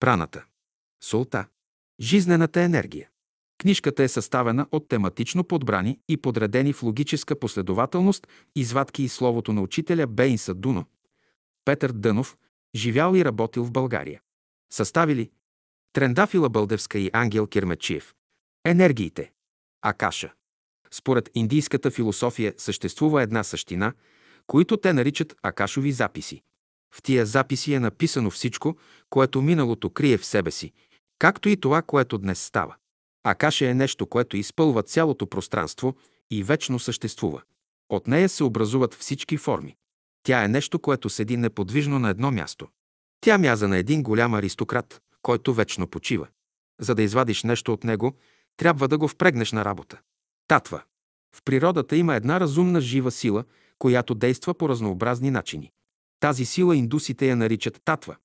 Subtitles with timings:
[0.00, 0.44] Праната.
[1.02, 1.46] Солта.
[2.00, 3.08] Жизнената енергия.
[3.58, 9.62] Книжката е съставена от тематично подбрани и подредени в логическа последователност извадки и словото на
[9.62, 10.84] учителя Бейнса Дуно,
[11.64, 12.36] Петър Дънов,
[12.74, 14.20] живял и работил в България.
[14.72, 15.30] Съставили
[15.92, 18.14] Трендафила Бълдевска и Ангел Кирмечиев.
[18.64, 19.32] Енергиите.
[19.82, 20.32] Акаша.
[20.90, 23.92] Според индийската философия съществува една същина,
[24.46, 26.42] които те наричат акашови записи.
[26.94, 28.76] В тия записи е написано всичко,
[29.10, 30.72] което миналото крие в себе си,
[31.18, 32.76] както и това, което днес става.
[33.24, 35.96] Акаша е нещо, което изпълва цялото пространство
[36.30, 37.42] и вечно съществува.
[37.88, 39.76] От нея се образуват всички форми.
[40.22, 42.68] Тя е нещо, което седи неподвижно на едно място.
[43.20, 46.26] Тя мяза на един голям аристократ, който вечно почива.
[46.80, 48.16] За да извадиш нещо от него,
[48.56, 50.00] трябва да го впрегнеш на работа.
[50.48, 50.82] Татва.
[51.36, 53.44] В природата има една разумна жива сила,
[53.78, 55.72] която действа по разнообразни начини.
[56.20, 58.16] Тази сила индусите я наричат татва.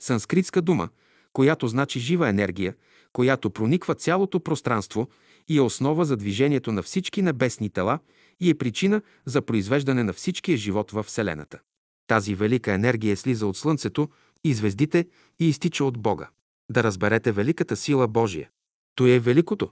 [0.00, 0.88] Санскритска дума,
[1.32, 2.74] която значи жива енергия,
[3.12, 5.08] която прониква цялото пространство
[5.48, 7.98] и е основа за движението на всички небесни тела
[8.40, 11.58] и е причина за произвеждане на всичкия живот във Вселената.
[12.06, 14.08] Тази велика енергия слиза от Слънцето
[14.44, 15.06] и звездите
[15.40, 16.28] и изтича от Бога.
[16.70, 18.50] Да разберете великата сила Божия.
[18.94, 19.70] То е великото.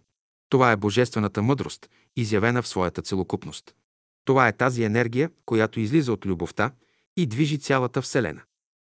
[0.49, 3.75] Това е божествената мъдрост, изявена в своята целокупност.
[4.25, 6.71] Това е тази енергия, която излиза от любовта
[7.17, 8.43] и движи цялата Вселена.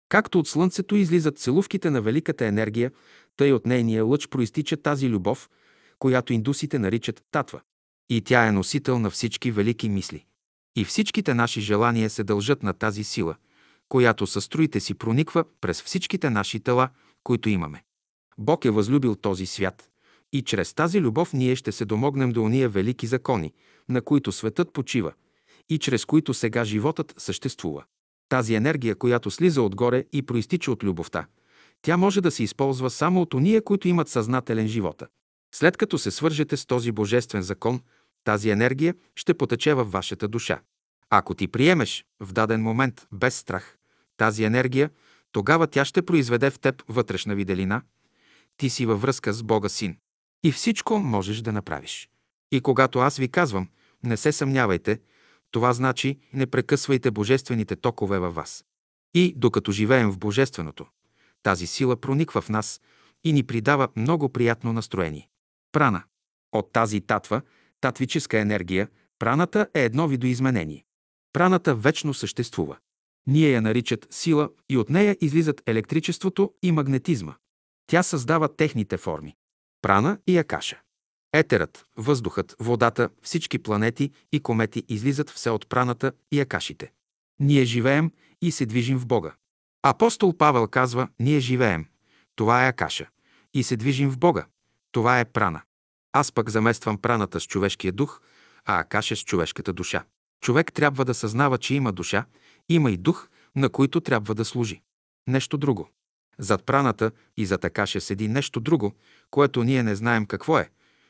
[0.10, 2.92] Както от Слънцето излизат целувките на великата енергия,
[3.38, 5.50] тъй от нейния лъч проистича тази любов,
[6.00, 7.62] която индусите наричат татва.
[8.10, 10.26] И тя е носител на всички велики мисли.
[10.76, 13.36] И всичките наши желания се дължат на тази сила,
[13.90, 16.90] която със струите си прониква през всичките наши тела,
[17.24, 17.84] които имаме.
[18.38, 19.90] Бог е възлюбил този свят
[20.34, 23.54] и чрез тази любов ние ще се домогнем до уния велики закони,
[23.90, 25.14] на които светът почива
[25.70, 27.84] и чрез които сега животът съществува.
[28.30, 31.28] Тази енергия, която слиза отгоре и проистича от любовта,
[31.82, 35.08] тя може да се използва само от уния, които имат съзнателен живота.
[35.56, 37.82] След като се свържете с този божествен закон,
[38.24, 40.62] тази енергия ще потече във вашата душа.
[41.10, 43.78] Ако ти приемеш в даден момент без страх
[44.18, 44.90] тази енергия,
[45.32, 47.82] тогава тя ще произведе в теб вътрешна виделина.
[48.58, 49.98] Ти си във връзка с Бога Син.
[50.44, 52.10] И всичко можеш да направиш.
[52.52, 53.70] И когато аз ви казвам,
[54.04, 55.00] не се съмнявайте,
[55.52, 58.66] това значи не прекъсвайте божествените токове във вас.
[59.14, 60.86] И докато живеем в божественото,
[61.44, 62.82] тази сила прониква в нас
[63.24, 65.30] и ни придава много приятно настроение.
[65.72, 66.04] Прана.
[66.52, 67.42] От тази татва,
[67.82, 68.90] татвическа енергия,
[69.20, 70.86] праната е едно видоизменение.
[71.34, 72.78] Праната вечно съществува.
[73.28, 77.36] Ние я наричат сила и от нея излизат електричеството и магнетизма.
[77.88, 79.36] Тя създава техните форми.
[79.82, 80.82] Прана и акаша.
[81.34, 86.92] Етерът, въздухът, водата, всички планети и комети излизат все от праната и акашите.
[87.40, 89.34] Ние живеем и се движим в Бога.
[89.84, 91.86] Апостол Павел казва, ние живеем.
[92.36, 93.08] Това е акаша.
[93.54, 94.46] И се движим в Бога.
[94.92, 95.62] Това е прана.
[96.14, 98.22] Аз пък замествам праната с човешкия дух,
[98.66, 100.04] а акаша с човешката душа.
[100.42, 102.26] Човек трябва да съзнава, че има душа,
[102.70, 104.82] има и дух, на които трябва да служи.
[105.28, 105.90] Нещо друго.
[106.38, 108.94] Зад праната и зад акаша седи нещо друго,
[109.32, 110.70] което ние не знаем какво е.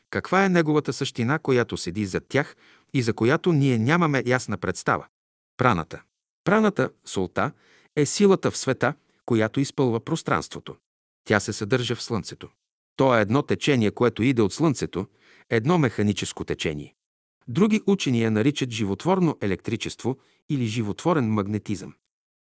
[0.09, 2.55] Каква е неговата същина, която седи зад тях
[2.93, 5.05] и за която ние нямаме ясна представа.
[5.57, 6.01] Праната.
[6.43, 7.51] Праната, солта,
[7.95, 8.93] е силата в света,
[9.25, 10.75] която изпълва пространството.
[11.25, 12.49] Тя се съдържа в Слънцето.
[12.95, 15.07] То е едно течение, което иде от Слънцето,
[15.49, 16.95] едно механическо течение.
[17.47, 20.17] Други учени я наричат животворно електричество
[20.49, 21.93] или животворен магнетизъм.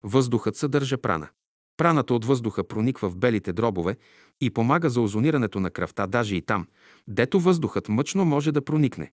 [0.03, 1.29] Въздухът съдържа прана.
[1.77, 3.97] Праната от въздуха прониква в белите дробове
[4.41, 6.67] и помага за озонирането на кръвта даже и там,
[7.09, 9.13] дето въздухът мъчно може да проникне.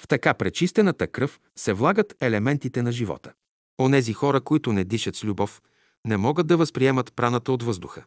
[0.00, 3.32] В така пречистената кръв се влагат елементите на живота.
[3.80, 5.62] Онези хора, които не дишат с любов,
[6.06, 8.04] не могат да възприемат праната от въздуха.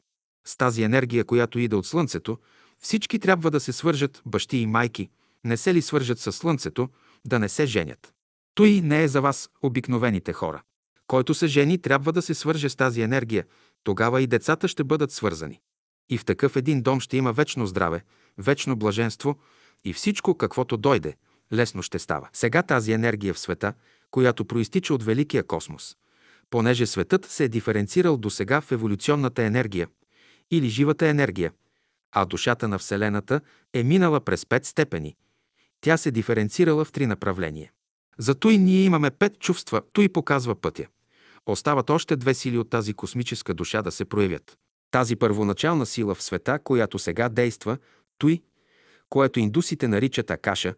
[0.48, 2.38] С тази енергия, която иде от Слънцето,
[2.80, 5.10] всички трябва да се свържат, бащи и майки,
[5.44, 6.90] не се ли свържат с Слънцето,
[7.26, 8.14] да не се женят.
[8.56, 10.62] Той не е за вас, обикновените хора.
[11.08, 13.46] Който се жени, трябва да се свърже с тази енергия,
[13.84, 15.62] тогава и децата ще бъдат свързани.
[16.10, 18.04] И в такъв един дом ще има вечно здраве,
[18.38, 19.36] вечно блаженство
[19.84, 21.16] и всичко, каквото дойде,
[21.54, 22.30] лесно ще става.
[22.34, 23.74] Сега тази енергия в света,
[24.12, 25.98] която проистича от великия космос,
[26.50, 29.88] понеже светът се е диференцирал до сега в еволюционната енергия
[30.52, 31.52] или живата енергия,
[32.12, 33.42] а душата на Вселената
[33.74, 35.16] е минала през пет степени.
[35.82, 37.72] Тя се диференцирала в три направления.
[38.18, 40.86] Зато и ние имаме пет чувства, той показва пътя.
[41.46, 44.58] Остават още две сили от тази космическа душа да се проявят.
[44.96, 47.78] Тази първоначална сила в света, която сега действа,
[48.18, 48.42] той,
[49.10, 50.76] което индусите наричат Акаша,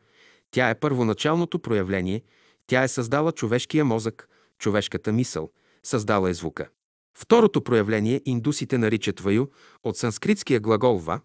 [0.51, 2.21] тя е първоначалното проявление,
[2.67, 4.29] тя е създала човешкия мозък,
[4.59, 5.51] човешката мисъл,
[5.83, 6.69] създала е звука.
[7.17, 9.47] Второто проявление индусите наричат ваю
[9.83, 11.21] от санскритския глагол ва,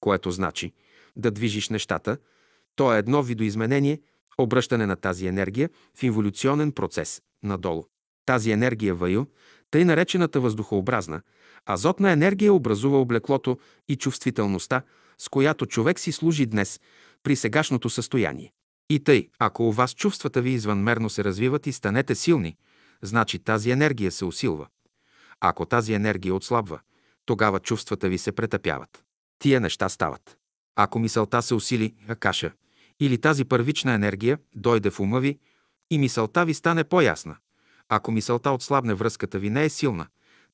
[0.00, 0.72] което значи
[1.16, 2.16] да движиш нещата.
[2.76, 4.00] То е едно видоизменение,
[4.38, 7.84] обръщане на тази енергия в инволюционен процес надолу.
[8.26, 9.26] Тази енергия ваю,
[9.70, 11.22] тъй наречената въздухообразна,
[11.66, 14.82] азотна енергия образува облеклото и чувствителността,
[15.18, 16.80] с която човек си служи днес
[17.22, 18.52] при сегашното състояние.
[18.90, 22.56] И тъй, ако у вас чувствата ви извънмерно се развиват и станете силни,
[23.02, 24.66] значи тази енергия се усилва.
[25.40, 26.80] Ако тази енергия отслабва,
[27.26, 29.04] тогава чувствата ви се претъпяват.
[29.38, 30.36] Тия неща стават.
[30.76, 32.52] Ако мисълта се усили, акаша,
[33.00, 35.38] или тази първична енергия дойде в ума ви
[35.90, 37.36] и мисълта ви стане по-ясна.
[37.88, 40.06] Ако мисълта отслабне, връзката ви не е силна,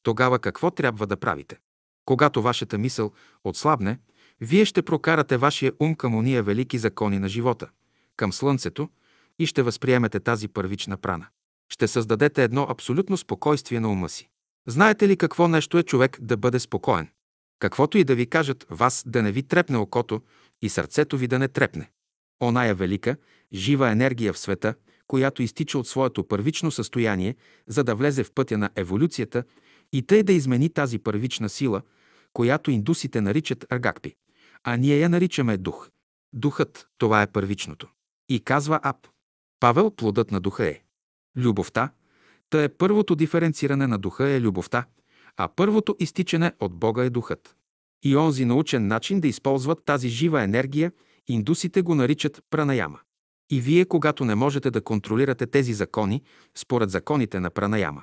[0.02, 1.58] тогава какво трябва да правите?
[2.04, 3.12] Когато вашата мисъл
[3.44, 3.98] отслабне,
[4.40, 7.68] вие ще прокарате вашия ум към уния велики закони на живота,
[8.16, 8.88] към Слънцето
[9.38, 11.26] и ще възприемете тази първична прана.
[11.72, 14.28] Ще създадете едно абсолютно спокойствие на ума си.
[14.66, 17.08] Знаете ли какво нещо е човек да бъде спокоен?
[17.58, 20.22] Каквото и да ви кажат, вас да не ви трепне окото
[20.62, 21.90] и сърцето ви да не трепне.
[22.42, 23.16] Оная велика,
[23.52, 24.74] жива енергия в света,
[25.06, 27.36] която изтича от своето първично състояние,
[27.66, 29.44] за да влезе в пътя на еволюцията
[29.92, 31.82] и тъй да измени тази първична сила,
[32.32, 34.14] която индусите наричат Аргакпи,
[34.64, 35.90] а ние я наричаме дух.
[36.32, 37.88] Духът– това е първичното.
[38.28, 39.08] И казва Ап.
[39.60, 40.80] Павел, плодът на духа е.
[41.36, 41.90] Любовта,
[42.50, 44.84] Та е първото диференциране на духа е любовта,
[45.36, 47.56] а първото изтичане от Бога е духът.
[48.02, 50.92] И онзи научен начин да използват тази жива енергия,
[51.28, 53.00] индусите го наричат пранаяма.
[53.50, 56.22] И вие, когато не можете да контролирате тези закони,
[56.54, 58.02] според законите на пранаяма,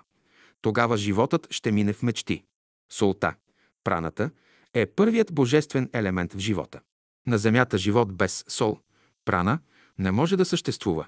[0.66, 2.44] тогава животът ще мине в мечти.
[2.92, 3.36] Солта,
[3.84, 4.30] праната,
[4.74, 6.80] е първият божествен елемент в живота.
[7.28, 8.80] На Земята живот без сол,
[9.26, 9.60] прана,
[10.00, 11.08] не може да съществува.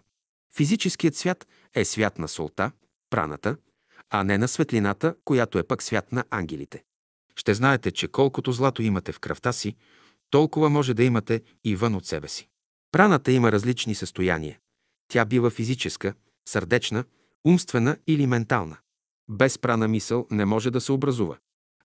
[0.55, 2.71] Физическият свят е свят на солта,
[3.09, 3.57] праната,
[4.09, 6.83] а не на светлината, която е пък свят на ангелите.
[7.35, 9.75] Ще знаете, че колкото злато имате в кръвта си,
[10.29, 12.47] толкова може да имате и вън от себе си.
[12.91, 14.59] Праната има различни състояния.
[15.07, 16.13] Тя бива физическа,
[16.47, 17.03] сърдечна,
[17.45, 18.77] умствена или ментална.
[19.29, 21.37] Без прана мисъл не може да се образува.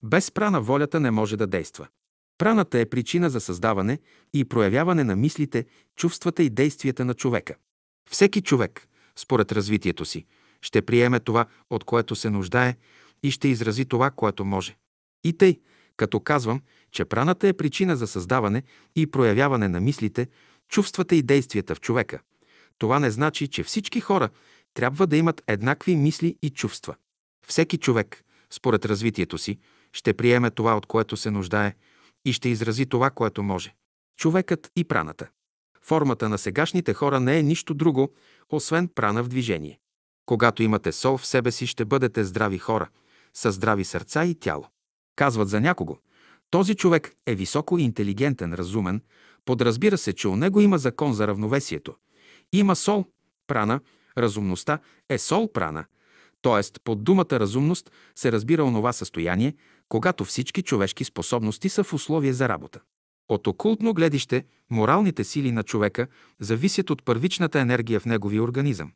[0.03, 1.87] Без прана волята не може да действа.
[2.37, 3.99] Праната е причина за създаване
[4.33, 7.55] и проявяване на мислите, чувствата и действията на човека.
[8.09, 10.25] Всеки човек, според развитието си,
[10.61, 12.75] ще приеме това, от което се нуждае
[13.23, 14.77] и ще изрази това, което може.
[15.23, 15.59] И тъй,
[15.97, 16.61] като казвам,
[16.91, 18.63] че праната е причина за създаване
[18.95, 20.27] и проявяване на мислите,
[20.69, 22.19] чувствата и действията в човека,
[22.77, 24.29] това не значи, че всички хора
[24.73, 26.95] трябва да имат еднакви мисли и чувства.
[27.47, 29.57] Всеки човек, според развитието си,
[29.93, 31.75] ще приеме това, от което се нуждае
[32.25, 33.75] и ще изрази това, което може.
[34.17, 35.29] Човекът и праната.
[35.81, 38.13] Формата на сегашните хора не е нищо друго,
[38.49, 39.79] освен прана в движение.
[40.25, 42.89] Когато имате сол в себе си, ще бъдете здрави хора,
[43.33, 44.67] с здрави сърца и тяло.
[45.15, 45.97] Казват за някого.
[46.49, 49.01] Този човек е високо интелигентен, разумен,
[49.45, 51.95] подразбира се, че у него има закон за равновесието.
[52.53, 53.05] Има сол,
[53.47, 53.79] прана,
[54.17, 54.79] разумността
[55.09, 55.85] е сол прана,
[56.43, 56.79] т.е.
[56.83, 59.55] под думата разумност се разбира онова състояние,
[59.89, 62.79] когато всички човешки способности са в условие за работа.
[63.29, 66.07] От окултно гледище, моралните сили на човека
[66.39, 68.91] зависят от първичната енергия в неговия организъм.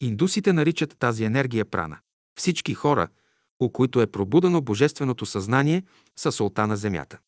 [0.00, 1.98] Индусите наричат тази енергия прана.
[2.38, 3.08] Всички хора,
[3.60, 5.82] у които е пробудено божественото съзнание,
[6.16, 7.18] са солта на земята.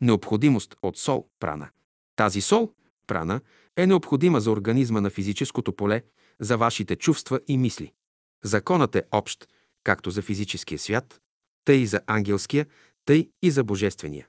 [0.00, 1.68] Необходимост от сол, прана.
[2.16, 2.72] Тази сол,
[3.06, 3.40] прана,
[3.76, 6.02] е необходима за организма на физическото поле,
[6.40, 7.92] за вашите чувства и мисли.
[8.44, 9.48] Законът е общ,
[9.84, 11.20] както за физическия свят,
[11.64, 12.66] тъй и за ангелския,
[13.04, 14.26] тъй и за божествения.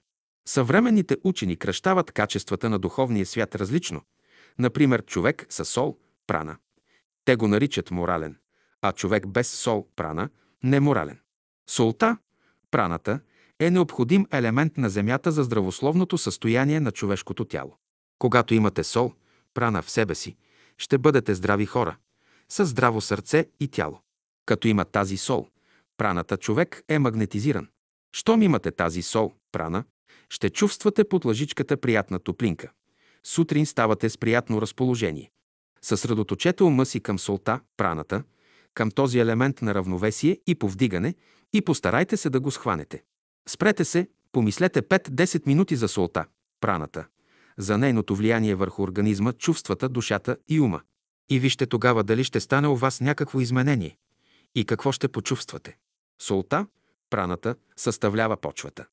[0.48, 4.02] Съвременните учени кръщават качествата на духовния свят различно.
[4.60, 6.58] Например, човек със сол, прана.
[7.26, 8.38] Те го наричат морален,
[8.82, 10.30] а човек без сол, прана,
[10.64, 11.20] неморален.
[11.70, 12.18] Солта,
[12.72, 13.20] праната,
[13.60, 17.78] е необходим елемент на земята за здравословното състояние на човешкото тяло.
[18.20, 19.14] Когато имате сол,
[19.54, 20.36] прана в себе си,
[20.78, 21.98] ще бъдете здрави хора,
[22.52, 24.00] с здраво сърце и тяло.
[24.46, 25.48] Като има тази сол,
[25.98, 27.68] праната човек е магнетизиран.
[28.16, 29.84] Щом имате тази сол, прана,
[30.30, 32.72] ще чувствате под лъжичката приятна топлинка.
[33.24, 35.32] Сутрин ставате с приятно разположение.
[35.82, 38.24] Съсредоточете ума си към солта, праната,
[38.74, 41.16] към този елемент на равновесие и повдигане
[41.54, 43.04] и постарайте се да го схванете.
[43.50, 46.26] Спрете се, помислете 5-10 минути за солта,
[46.62, 47.08] праната,
[47.58, 50.82] за нейното влияние върху организма, чувствата, душата и ума.
[51.32, 53.98] И вижте тогава дали ще стане у вас някакво изменение
[54.56, 55.78] и какво ще почувствате.
[56.22, 56.68] Солта,
[57.10, 58.86] праната, съставлява почвата.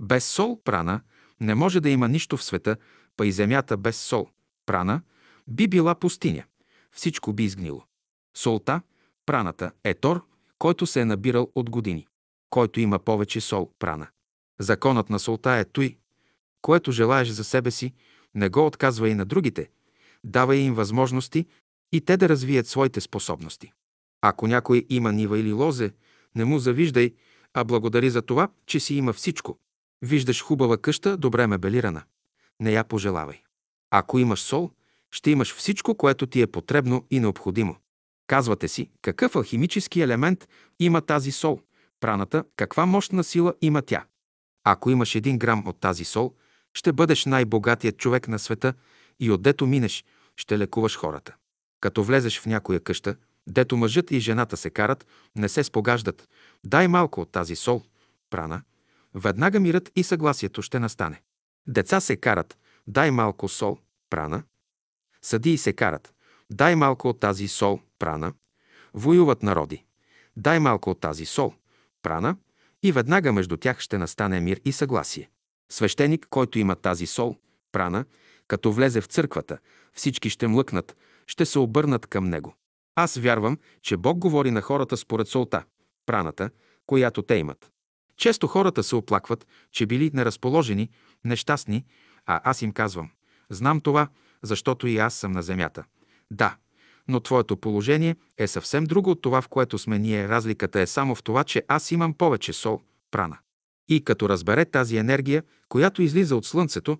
[0.00, 1.00] Без сол, прана,
[1.40, 2.76] не може да има нищо в света,
[3.16, 4.28] па и земята без сол,
[4.66, 5.02] прана,
[5.48, 6.44] би била пустиня.
[6.92, 7.84] Всичко би изгнило.
[8.36, 8.80] Солта,
[9.26, 10.24] праната, е тор,
[10.58, 12.06] който се е набирал от години.
[12.50, 14.06] който има повече сол, прана.
[14.58, 15.98] Законът на солта е той,
[16.62, 17.94] което желаеш за себе си,
[18.34, 19.70] не го отказва и на другите,
[20.24, 21.46] давай им възможности
[21.92, 23.72] и те да развият своите способности.
[24.22, 25.92] Ако някой има нива или лозе,
[26.34, 27.14] не му завиждай,
[27.54, 29.58] а благодари за това, че си има всичко.
[30.02, 32.02] Виждаш хубава къща, добре мебелирана.
[32.60, 33.42] Не я пожелавай.
[33.90, 34.70] Ако имаш сол,
[35.10, 37.76] ще имаш всичко, което ти е потребно и необходимо.
[38.26, 41.60] Казвате си, какъв алхимически елемент има тази сол,
[42.00, 44.04] праната, каква мощна сила има тя.
[44.64, 46.34] Ако имаш един грам от тази сол,
[46.74, 48.74] ще бъдеш най-богатият човек на света
[49.20, 50.04] и отдето минеш,
[50.36, 51.36] ще лекуваш хората.
[51.80, 55.06] Като влезеш в някоя къща, дето мъжът и жената се карат,
[55.36, 56.28] не се спогаждат,
[56.64, 57.82] дай малко от тази сол,
[58.30, 58.62] прана,
[59.14, 61.22] веднага мирът и съгласието ще настане.
[61.66, 63.78] Деца се карат, дай малко сол,
[64.10, 64.42] прана.
[65.22, 66.14] Съдии се карат,
[66.50, 68.32] дай малко от тази сол, прана.
[68.94, 69.84] Воюват народи,
[70.36, 71.54] дай малко от тази сол,
[72.02, 72.36] прана,
[72.82, 75.30] и веднага между тях ще настане мир и съгласие.
[75.72, 77.36] Свещеник, който има тази сол,
[77.72, 78.04] прана,
[78.48, 79.58] като влезе в църквата,
[79.92, 80.96] всички ще млъкнат,
[81.30, 82.54] ще се обърнат към него.
[82.94, 85.64] Аз вярвам, че Бог говори на хората според солта,
[86.06, 86.50] праната,
[86.86, 87.70] която те имат.
[88.16, 90.90] Често хората се оплакват, че били неразположени,
[91.24, 91.84] нещастни,
[92.26, 93.10] а аз им казвам,
[93.50, 94.08] знам това,
[94.42, 95.84] защото и аз съм на земята.
[96.30, 96.56] Да,
[97.08, 100.28] но твоето положение е съвсем друго от това, в което сме ние.
[100.28, 103.38] Разликата е само в това, че аз имам повече сол, прана.
[103.88, 106.98] И като разбере тази енергия, която излиза от Слънцето,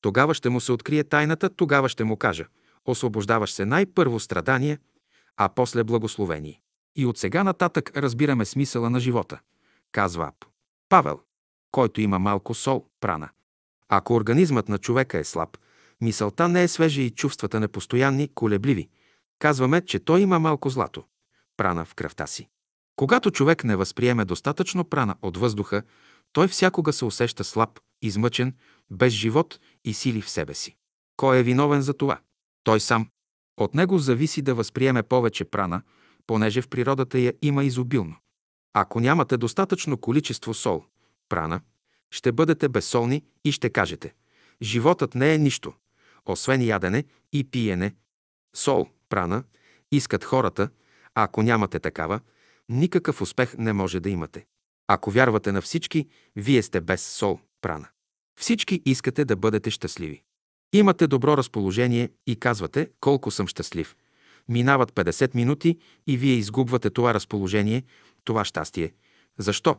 [0.00, 2.46] тогава ще му се открие тайната, тогава ще му кажа–
[2.86, 4.78] освобождаваш се най-първо страдание,
[5.36, 6.60] а после благословение.
[6.96, 9.40] И от сега нататък разбираме смисъла на живота,
[9.92, 10.44] казва Ап.
[10.88, 11.20] Павел,
[11.70, 13.28] който има малко сол, прана.
[13.88, 15.58] Ако организмът на човека е слаб,
[16.00, 18.88] мисълта не е свежа и чувствата непостоянни, колебливи.
[19.38, 21.04] Казваме, че той има малко злато,
[21.56, 22.48] прана в кръвта си.
[22.96, 25.82] Когато човек не възприеме достатъчно прана от въздуха,
[26.32, 28.54] той всякога се усеща слаб, измъчен,
[28.90, 30.76] без живот и сили в себе си.
[31.16, 32.20] Кой е виновен за това?
[32.64, 33.08] Той сам.
[33.56, 35.82] От него зависи да възприеме повече прана,
[36.26, 38.16] понеже в природата я има изобилно.
[38.74, 40.84] Ако нямате достатъчно количество сол,
[41.28, 41.60] прана,
[42.10, 44.14] ще бъдете безсолни и ще кажете
[44.62, 45.72] «Животът не е нищо,
[46.26, 47.94] освен ядене и пиене.
[48.56, 49.44] Сол, прана,
[49.92, 50.68] искат хората,
[51.14, 52.20] а ако нямате такава,
[52.68, 54.46] никакъв успех не може да имате.
[54.86, 57.88] Ако вярвате на всички, вие сте без сол, прана.
[58.40, 60.22] Всички искате да бъдете щастливи.
[60.74, 63.96] Имате добро разположение и казвате колко съм щастлив.
[64.48, 67.82] Минават 50 минути и вие изгубвате това разположение,
[68.24, 68.92] това щастие.
[69.38, 69.76] Защо?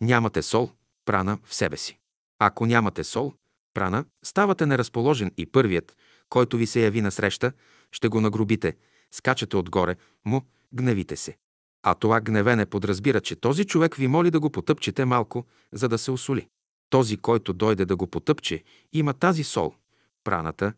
[0.00, 0.70] Нямате сол,
[1.04, 1.98] прана в себе си.
[2.38, 3.32] Ако нямате сол,
[3.74, 5.96] прана, ставате неразположен и първият,
[6.28, 7.52] който ви се яви насреща,
[7.92, 8.76] ще го нагрубите,
[9.10, 10.42] скачате отгоре, му,
[10.74, 11.36] гневите се.
[11.82, 15.98] А това гневене подразбира, че този човек ви моли да го потъпчете малко, за да
[15.98, 16.48] се осоли.
[16.90, 19.74] Този, който дойде да го потъпче, има тази сол,
[20.24, 20.72] праната,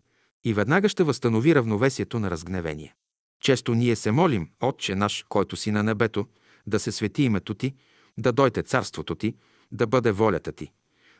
[0.44, 2.94] и веднага ще възстанови равновесието на разгневение.
[3.40, 6.26] Често ние се молим, Отче наш, който си на небето,
[6.66, 7.74] да се свети името ти,
[8.18, 9.36] да дойде царството ти,
[9.72, 10.72] да бъде волята ти.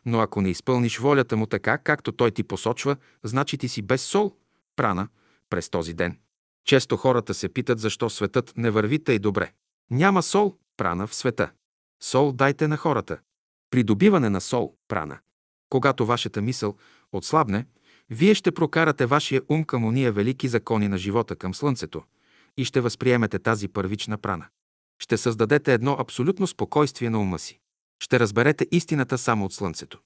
[0.07, 4.03] Но ако не изпълниш волята му така, както той ти посочва, значи ти си без
[4.03, 4.37] сол,
[4.77, 5.09] прана,
[5.51, 6.19] през този ден.
[6.65, 9.53] Често хората се питат защо светът не върви тъй добре.
[9.91, 11.51] Няма сол, прана в света.
[12.03, 13.19] Сол дайте на хората.
[13.71, 15.19] Придобиване на сол, прана.
[15.71, 16.77] Когато вашата мисъл
[17.13, 17.67] отслабне,
[18.11, 22.03] вие ще прокарате вашия ум към уния велики закони на живота към Слънцето
[22.57, 24.47] и ще възприемете тази първична прана.
[24.99, 27.59] Ще създадете едно абсолютно спокойствие на ума си.
[28.03, 30.01] Ще разберете истината само от Слънцето.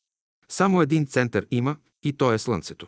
[0.49, 2.87] Само един център има и то е Слънцето.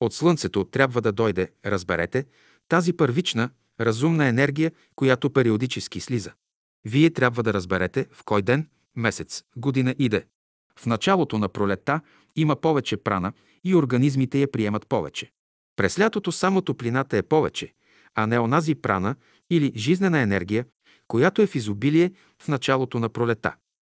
[0.00, 2.26] От Слънцето трябва да дойде, разберете,
[2.68, 3.50] тази първична,
[3.80, 6.32] разумна енергия, която периодически слиза.
[6.84, 10.26] Вие трябва да разберете в кой ден, месец, година иде.
[10.78, 12.00] В началото на пролетта
[12.36, 13.32] има повече прана
[13.64, 15.30] и организмите я приемат повече.
[15.76, 17.72] През лятото само топлината е повече,
[18.14, 19.16] а не онази прана
[19.50, 20.66] или жизнена енергия,
[21.08, 23.54] която е в изобилие в началото на пролета.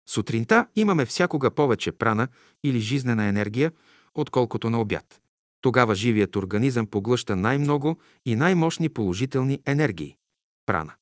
[0.09, 2.29] Сутринта имаме всякога повече прана
[2.65, 3.73] или жизнена енергия,
[4.15, 5.21] отколкото на обяд.
[5.61, 10.17] Тогава живият организъм поглъща най-много и най-мощни положителни енергии–
[10.67, 10.93] прана.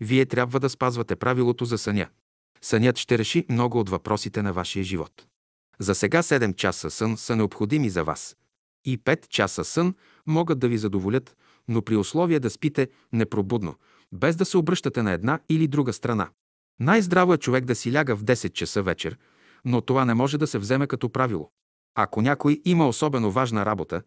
[0.00, 2.08] Вие трябва да спазвате правилото за съня.
[2.62, 5.26] Сънят ще реши много от въпросите на вашия живот.
[5.78, 8.36] За сега 7 часа сън са необходими за вас.
[8.84, 9.94] И 5 часа сън
[10.26, 11.36] могат да ви задоволят,
[11.68, 13.74] но при условие да спите непробудно,
[14.12, 16.28] без да се обръщате на една или друга страна.
[16.80, 19.18] Най-здраво е човек да си ляга в 10 часа вечер,
[19.64, 21.50] но това не може да се вземе като правило.
[21.94, 24.02] Ако някой има особено важна работа,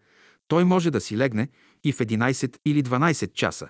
[0.48, 1.48] той може да си легне
[1.84, 3.70] и в 11 или 12 часа,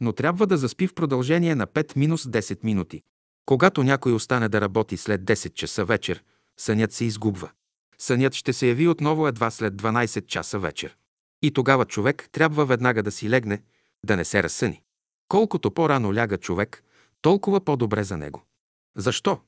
[0.00, 3.02] но трябва да заспи в продължение на 5-10 минути.
[3.46, 6.24] Когато някой остане да работи след 10 часа вечер,
[6.56, 7.50] сънят се изгубва.
[7.98, 10.96] Сънят ще се яви отново едва след 12 часа вечер.
[11.42, 13.62] И тогава човек трябва веднага да си легне,
[14.04, 14.82] да не се разсъни.
[15.28, 16.82] Колкото по-рано ляга човек,
[17.22, 18.42] толкова по-добре за него.
[18.96, 19.40] Защо?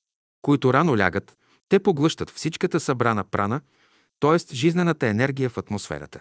[0.43, 1.37] Които рано лягат,
[1.69, 3.61] те поглъщат всичката събрана прана,
[4.21, 4.55] т.е.
[4.55, 6.21] жизнената енергия в атмосферата.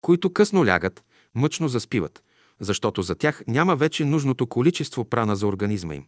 [0.00, 1.04] Които късно лягат,
[1.34, 2.22] мъчно заспиват,
[2.60, 6.06] защото за тях няма вече нужното количество прана за организма им.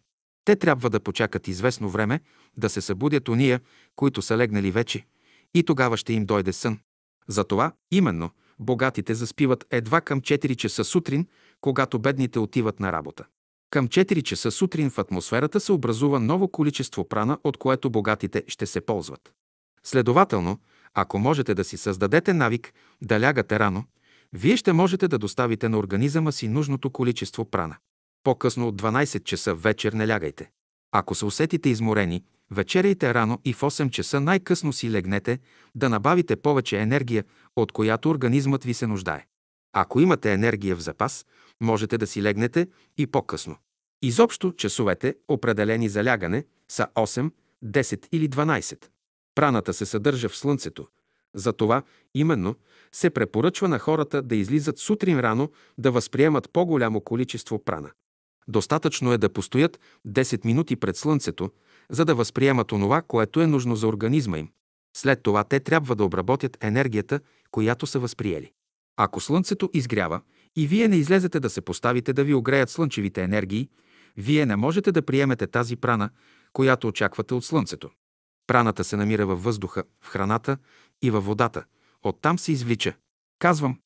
[0.49, 2.21] Те трябва да почакат известно време
[2.57, 3.61] да се събудят уния,
[3.97, 5.05] които са легнали вече,
[5.55, 6.79] и тогава ще им дойде сън.
[7.27, 11.27] Затова, именно, богатите заспиват едва към 4 часа сутрин,
[11.61, 13.25] когато бедните отиват на работа.
[13.71, 18.67] Към 4 часа сутрин в атмосферата се образува ново количество прана, от което богатите ще
[18.67, 19.33] се ползват.
[19.83, 20.59] Следователно,
[20.95, 23.85] ако можете да си създадете навик да лягате рано,
[24.33, 27.77] вие ще можете да доставите на организъма си нужното количество прана.
[28.25, 30.51] По-късно от 12 часа вечер не лягайте.
[30.93, 35.39] Ако се усетите изморени, вечеряйте рано и в 8 часа най-късно си легнете
[35.75, 37.25] да набавите повече енергия,
[37.57, 39.27] от която организмът ви се нуждае.
[39.73, 41.27] Ако имате енергия в запас,
[41.61, 42.67] можете да си легнете
[42.99, 43.57] и по-късно.
[44.03, 47.31] Изобщо часовете, определени за лягане, са 8,
[47.65, 48.87] 10 или 12.
[49.35, 50.87] Праната се съдържа в слънцето.
[51.35, 51.83] Затова
[52.15, 52.55] именно
[52.93, 57.91] се препоръчва на хората да излизат сутрин рано да възприемат по-голямо количество прана.
[58.49, 61.51] Достатъчно е да постоят 10 минути пред слънцето,
[61.91, 64.49] за да възприемат онова, което е нужно за организма им.
[64.97, 68.53] След това те трябва да обработят енергията, която са възприели.
[68.97, 70.21] Ако слънцето изгрява
[70.57, 73.69] и вие не излезете да се поставите да ви огреят слънчевите енергии,
[74.17, 76.11] вие не можете да приемете тази прана,
[76.53, 77.91] която очаквате от слънцето.
[78.47, 80.57] Праната се намира във въздуха, в храната
[81.03, 81.65] и във водата.
[82.03, 82.95] Оттам се извлича.
[83.39, 83.79] Казвам,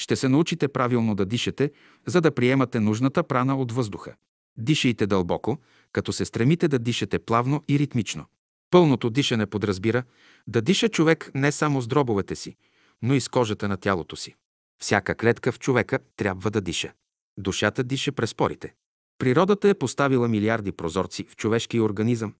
[0.00, 1.70] ще се научите правилно да дишате,
[2.06, 4.14] за да приемате нужната прана от въздуха.
[4.58, 5.58] Дишайте дълбоко,
[5.92, 8.24] като се стремите да дишате плавно и ритмично.
[8.70, 10.02] Пълното дишане подразбира
[10.46, 12.56] да диша човек не само с дробовете си,
[13.02, 14.34] но и с кожата на тялото си.
[14.82, 16.92] Всяка клетка в човека трябва да диша.
[17.38, 18.74] Душата диша през порите.
[19.18, 22.34] Природата е поставила милиарди прозорци в човешкия организъм.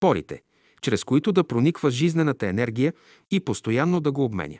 [0.00, 0.42] Порите,
[0.82, 2.92] чрез които да прониква жизнената енергия
[3.30, 4.58] и постоянно да го обменя.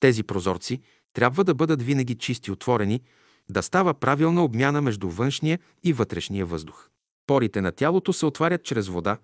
[0.00, 0.80] Тези прозорци
[1.12, 3.00] трябва да бъдат винаги чисти отворени,
[3.50, 6.88] да става правилна обмяна между външния и вътрешния въздух.
[7.26, 9.18] Порите на тялото се отварят чрез вода,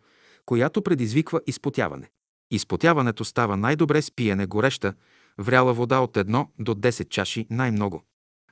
[0.46, 2.10] която предизвиква изпотяване.
[2.50, 4.94] Изпотяването става най-добре с пиене гореща,
[5.38, 8.02] вряла вода от 1 до 10 чаши най-много.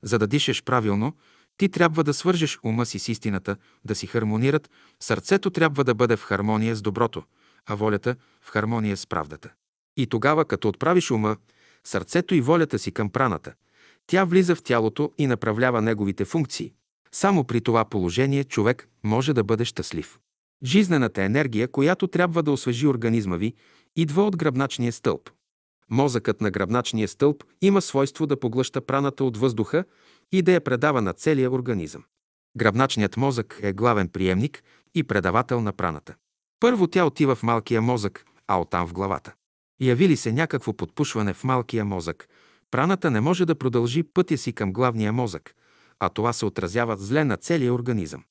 [0.03, 1.17] За да дишаш правилно,
[1.57, 4.71] ти трябва да свържеш ума си с истината, да си хармонират,
[5.01, 7.23] сърцето трябва да бъде в хармония с доброто,
[7.67, 9.53] а волята в хармония с правдата.
[9.97, 11.37] И тогава, като отправиш ума,
[11.87, 13.55] сърцето и волята си към праната,
[14.07, 16.73] тя влиза в тялото и направлява неговите функции.
[17.13, 20.19] Само при това положение човек може да бъде щастлив.
[20.65, 23.55] Жизнената енергия, която трябва да освежи организма ви,
[23.97, 25.31] идва от гръбначния стълб.
[25.91, 29.85] Мозъкът на гръбначния стълб има свойство да поглъща праната от въздуха
[30.33, 32.05] и да я предава на целия организъм.
[32.57, 34.63] Гръбначният мозък е главен приемник
[34.95, 36.15] и предавател на праната.
[36.61, 39.35] Първо тя отива в малкия мозък, а оттам в главата.
[39.81, 42.29] Яви ли се някакво подпушване в малкия мозък,
[42.71, 45.55] праната не може да продължи пътя си към главния мозък,
[46.01, 48.25] а това се отразява зле на целия организъм.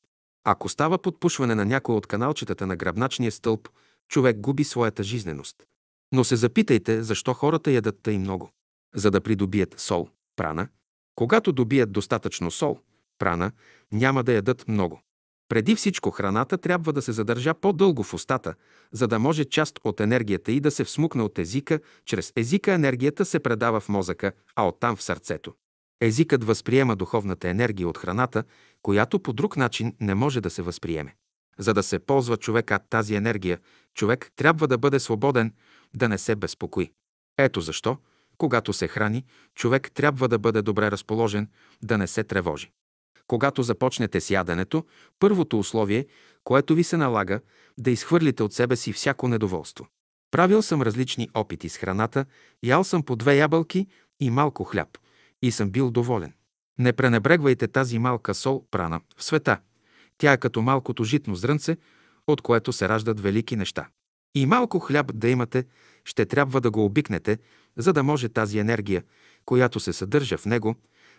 [0.43, 3.69] Ако става подпушване на някой от каналчетата на гръбначния стълб,
[4.09, 5.63] човек губи своята жизненост.
[6.11, 8.49] Но се запитайте, защо хората ядат тъй много.
[8.95, 10.67] За да придобият сол, прана.
[11.15, 12.79] Когато добият достатъчно сол,
[13.19, 13.51] прана,
[13.91, 15.01] няма да ядат много.
[15.49, 18.53] Преди всичко храната трябва да се задържа по-дълго в устата,
[18.91, 23.25] за да може част от енергията и да се всмукне от езика, чрез езика енергията
[23.25, 25.53] се предава в мозъка, а оттам в сърцето.
[26.01, 28.43] Езикът възприема духовната енергия от храната,
[28.81, 31.15] която по друг начин не може да се възприеме.
[31.59, 33.59] За да се ползва човека тази енергия,
[33.93, 35.53] човек трябва да бъде свободен,
[35.95, 36.91] да не се безпокои.
[37.37, 37.97] Ето защо,
[38.37, 41.49] когато се храни, човек трябва да бъде добре разположен,
[41.83, 42.71] да не се тревожи.
[43.27, 44.85] Когато започнете с яденето,
[45.19, 46.05] първото условие,
[46.43, 47.39] което ви се налага,
[47.77, 49.87] да изхвърлите от себе си всяко недоволство.
[50.31, 52.25] Правил съм различни опити с храната,
[52.63, 53.87] ял съм по две ябълки
[54.19, 54.97] и малко хляб
[55.41, 56.33] и съм бил доволен.
[56.79, 59.59] Не пренебрегвайте тази малка сол прана в света.
[60.17, 61.77] Тя е като малкото житно зрънце,
[62.27, 63.87] от което се раждат велики неща.
[64.35, 65.65] И малко хляб да имате,
[66.05, 67.37] ще трябва да го обикнете,
[67.77, 69.03] за да може тази енергия,
[69.45, 70.75] която се съдържа в него,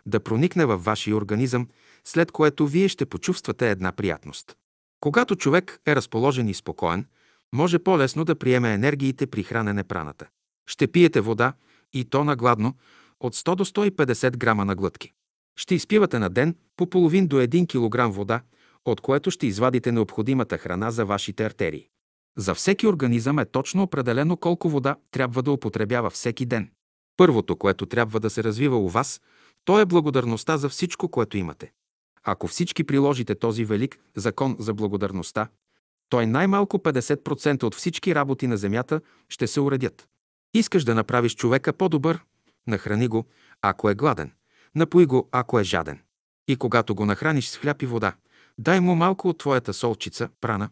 [0.07, 1.69] да проникне във вашия организъм,
[2.07, 4.57] след което вие ще почувствате една приятност.
[5.01, 7.07] Когато човек е разположен и спокоен,
[7.55, 10.27] може по-лесно да приеме енергиите при хранене праната.
[10.66, 11.53] Ще пиете вода
[11.92, 12.75] и то нагладно
[13.21, 15.12] от 100 до 150 грама на глътки.
[15.57, 18.40] Ще изпивате на ден по половин до 1 кг вода,
[18.85, 21.88] от което ще извадите необходимата храна за вашите артерии.
[22.37, 26.71] За всеки организъм е точно определено колко вода трябва да употребява всеки ден.
[27.16, 29.21] Първото, което трябва да се развива у вас,
[29.64, 31.73] то е благодарността за всичко, което имате.
[32.28, 35.48] Ако всички приложите този велик закон за благодарността,
[36.08, 40.08] той най-малко 50% от всички работи на земята ще се уредят.
[40.54, 42.20] Искаш да направиш човека по-добър?
[42.66, 43.26] Нахрани го,
[43.62, 44.32] ако е гладен.
[44.74, 46.00] Напои го, ако е жаден.
[46.48, 48.12] И когато го нахраниш с хляб и вода,
[48.58, 50.70] дай му малко от твоята солчица, прана,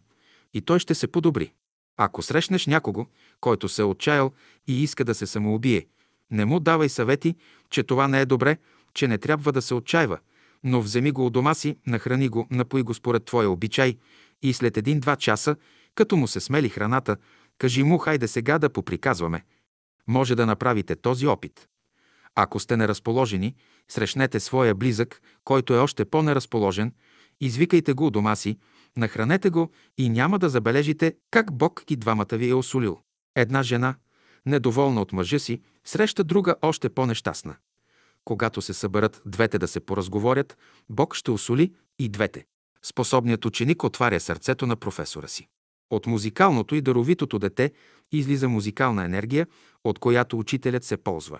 [0.53, 1.53] и той ще се подобри.
[1.97, 3.05] Ако срещнеш някого,
[3.41, 4.31] който се е отчаял
[4.67, 5.87] и иска да се самоубие,
[6.31, 7.35] не му давай съвети,
[7.69, 8.57] че това не е добре,
[8.93, 10.19] че не трябва да се отчаива,
[10.65, 13.97] но вземи го от дома си, нахрани го, напои го според твоя обичай
[14.43, 15.55] и след един-два часа,
[15.95, 17.17] като му се смели храната,
[17.57, 19.43] кажи му, хайде сега да поприказваме.
[20.07, 21.67] Може да направите този опит.
[22.35, 23.55] Ако сте неразположени,
[23.87, 26.93] срещнете своя близък, който е още по-неразположен,
[27.41, 28.57] извикайте го у дома си,
[28.97, 32.99] нахранете го и няма да забележите как Бог и двамата ви е осолил.
[33.35, 33.95] Една жена,
[34.45, 37.55] недоволна от мъжа си, среща друга още по-нещастна.
[38.25, 40.57] Когато се съберат двете да се поразговорят,
[40.89, 42.45] Бог ще осоли и двете.
[42.83, 45.47] Способният ученик отваря сърцето на професора си.
[45.89, 47.71] От музикалното и даровитото дете
[48.11, 49.47] излиза музикална енергия,
[49.83, 51.39] от която учителят се ползва.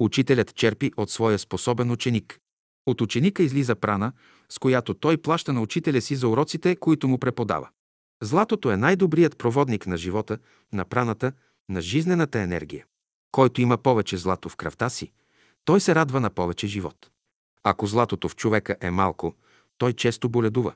[0.00, 2.38] Учителят черпи от своя способен ученик.
[2.86, 4.12] От ученика излиза прана,
[4.48, 7.68] с която той плаща на учителя си за уроците, които му преподава.
[8.22, 10.38] Златото е най-добрият проводник на живота,
[10.72, 11.32] на праната,
[11.68, 12.84] на жизнената енергия.
[13.32, 15.12] Който има повече злато в кръвта си,
[15.64, 17.10] той се радва на повече живот.
[17.64, 19.34] Ако златото в човека е малко,
[19.78, 20.74] той често боледува.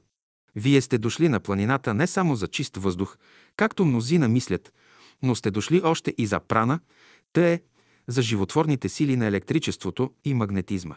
[0.54, 3.16] Вие сте дошли на планината не само за чист въздух,
[3.56, 4.72] както мнозина мислят,
[5.22, 6.80] но сте дошли още и за прана,
[7.32, 7.62] те
[8.06, 10.96] за животворните сили на електричеството и магнетизма.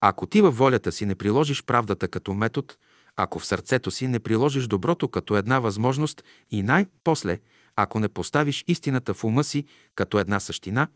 [0.00, 2.74] Ако ти във волята си не приложиш правдата като метод,
[3.16, 7.38] ако в сърцето си не приложиш доброто като една възможност и най-после,
[7.76, 10.88] ако не поставиш истината в ума си като една същина,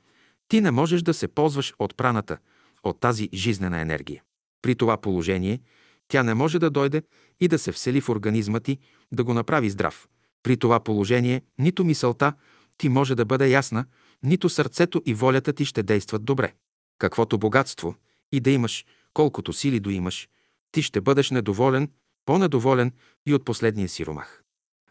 [0.48, 2.38] ти не можеш да се ползваш от праната,
[2.82, 4.22] от тази жизнена енергия.
[4.62, 5.60] При това положение
[6.08, 7.02] тя не може да дойде
[7.40, 8.78] и да се всели в организма ти,
[9.12, 10.08] да го направи здрав.
[10.42, 12.32] При това положение нито мисълта
[12.78, 13.84] ти може да бъде ясна,
[14.22, 16.52] нито сърцето и волята ти ще действат добре.
[16.98, 17.94] Каквото богатство
[18.32, 20.28] и да имаш, колкото сили да имаш,
[20.72, 21.90] ти ще бъдеш недоволен,
[22.24, 22.92] по-недоволен
[23.26, 24.42] и от последния си ромах.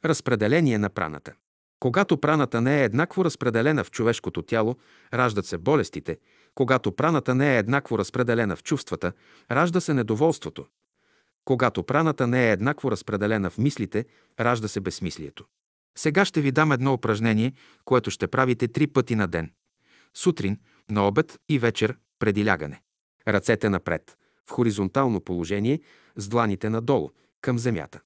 [0.05, 1.33] Разпределение на праната.
[1.83, 4.75] Когато праната не е еднакво разпределена в човешкото тяло,
[5.13, 6.17] раждат се болестите.
[6.55, 9.13] Когато праната не е еднакво разпределена в чувствата,
[9.51, 10.65] ражда се недоволството.
[11.45, 14.05] Когато праната не е еднакво разпределена в мислите,
[14.39, 15.45] ражда се безсмислието.
[15.97, 17.53] Сега ще ви дам едно упражнение,
[17.85, 19.51] което ще правите три пъти на ден.
[20.13, 22.81] Сутрин, на обед и вечер преди лягане.
[23.27, 24.17] Ръцете напред,
[24.49, 25.81] в хоризонтално положение,
[26.15, 27.09] с дланите надолу,
[27.41, 28.01] към земята.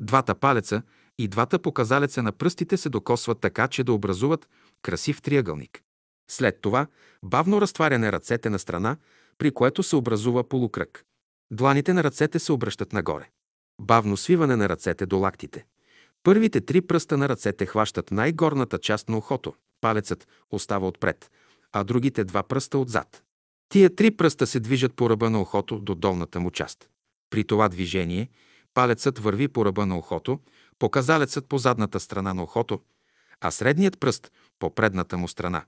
[0.00, 0.82] Двата палеца
[1.22, 4.48] и двата показалеца на пръстите се докосват така, че да образуват
[4.82, 5.82] красив триъгълник.
[6.30, 6.86] След това
[7.22, 8.96] бавно разтваряне ръцете на страна,
[9.38, 11.04] при което се образува полукръг.
[11.50, 13.28] Дланите на ръцете се обръщат нагоре.
[13.80, 15.64] Бавно свиване на ръцете до лактите.
[16.22, 19.54] Първите три пръста на ръцете хващат най-горната част на ухото.
[19.80, 21.30] Палецът остава отпред,
[21.72, 23.22] а другите два пръста отзад.
[23.68, 26.88] Тия три пръста се движат по ръба на ухото до долната му част.
[27.30, 28.28] При това движение
[28.74, 30.38] палецът върви по ръба на ухото,
[30.80, 32.80] показалецът по задната страна на ухото,
[33.40, 35.64] а средният пръст по предната му страна.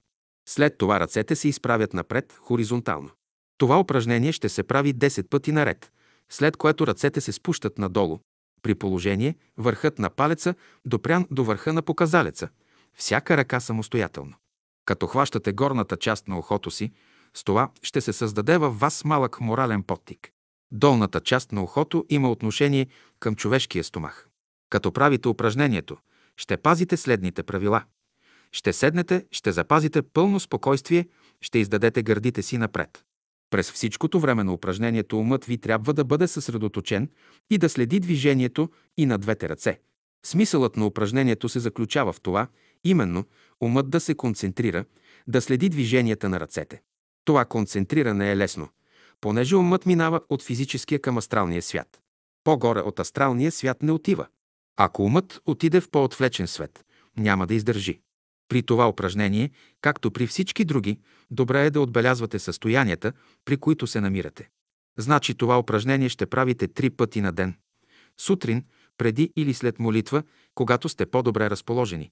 [0.49, 3.11] След това ръцете се изправят напред хоризонтално.
[3.59, 5.93] Това упражнение ще се прави 10 пъти наред,
[6.31, 8.19] след което ръцете се спущат надолу,
[8.63, 12.49] при положение върхът на палеца допрян до върха на показалеца,
[12.95, 14.35] всяка ръка самостоятелно.
[14.85, 16.93] Като хващате горната част на ухото си,
[17.35, 20.31] с това ще се създаде във вас малък морален подтик.
[20.73, 22.87] Долната част на ухото има отношение
[23.21, 24.29] към човешкия стомах.
[24.73, 25.97] Като правите упражнението,
[26.37, 27.85] ще пазите следните правила.
[28.53, 31.09] Ще седнете, ще запазите пълно спокойствие,
[31.41, 33.05] ще издадете гърдите си напред.
[33.51, 37.11] През всичкото време на упражнението умът ви трябва да бъде съсредоточен
[37.51, 39.81] и да следи движението и на двете ръце.
[40.27, 42.47] Смисълът на упражнението се заключава в това,
[42.85, 43.25] именно
[43.61, 44.85] умът да се концентрира,
[45.29, 46.83] да следи движенията на ръцете.
[47.25, 48.69] Това концентриране е лесно,
[49.21, 52.01] понеже умът минава от физическия към астралния свят.
[52.45, 54.27] По-горе от астралния свят не отива.
[54.77, 56.85] Ако умът отиде в по-отвлечен свет,
[57.17, 58.01] няма да издържи.
[58.49, 60.99] При това упражнение, както при всички други,
[61.31, 63.13] добре е да отбелязвате състоянията,
[63.45, 64.49] при които се намирате.
[64.99, 67.55] Значи това упражнение ще правите три пъти на ден.
[68.21, 68.65] Сутрин,
[68.99, 70.23] преди или след молитва,
[70.55, 72.11] когато сте по-добре разположени.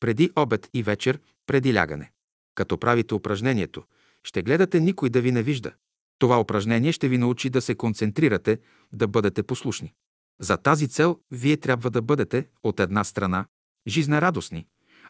[0.00, 2.10] Преди обед и вечер, преди лягане.
[2.54, 3.84] Като правите упражнението,
[4.24, 5.72] ще гледате никой да ви не вижда.
[6.18, 8.58] Това упражнение ще ви научи да се концентрирате,
[8.92, 9.94] да бъдете послушни.
[10.40, 13.46] За тази цел вие трябва да бъдете от една страна
[13.88, 14.66] жизнерадостни,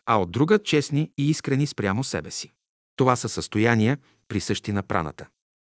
[0.07, 2.53] а от друга честни и искрени спрямо себе си.
[2.97, 5.27] Това са състояния, присъщи на праната.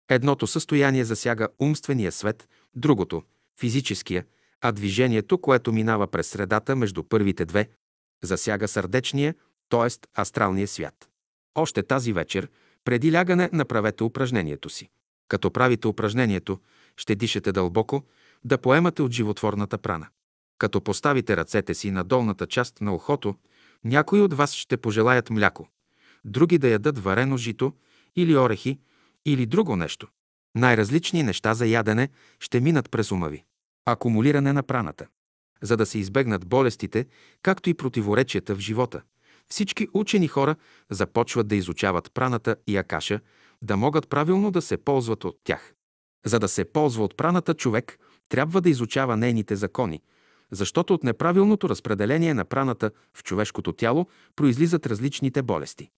[0.10, 3.24] Едното състояние засяга умствения свет, другото–
[3.60, 4.26] физическия,
[4.62, 7.69] а движението, което минава през средата между първите две,
[8.24, 9.36] засяга сърдечния,
[9.69, 10.22] т.е.
[10.22, 11.10] астралния свят.
[11.56, 12.50] Още тази вечер,
[12.84, 14.89] преди лягане, направете упражнението си.
[15.28, 16.60] Като правите упражнението,
[16.98, 18.04] ще дишате дълбоко,
[18.43, 20.08] да поемате от животворната прана.
[20.58, 23.36] Като поставите ръцете си на долната част на ухото,
[23.84, 25.69] някои от вас ще пожелаят мляко,
[26.25, 27.73] други да ядат варено жито
[28.15, 28.80] или орехи,
[29.25, 30.08] или друго нещо.
[30.56, 33.43] Най-различни неща за ядене ще минат през ума ви.
[33.86, 35.08] Акумулиране на праната.
[35.62, 37.06] За да се избегнат болестите,
[37.43, 39.02] както и противоречията в живота,
[39.49, 40.56] всички учени хора
[40.89, 43.19] започват да изучават праната и акаша,
[43.62, 45.73] да могат правилно да се ползват от тях.
[46.25, 50.01] За да се ползва от праната човек, трябва да изучава нейните закони,
[50.51, 55.89] защото от неправилното разпределение на праната в човешкото тяло произлизат различните болести.